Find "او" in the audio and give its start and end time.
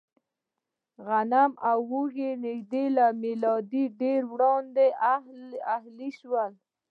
1.69-1.79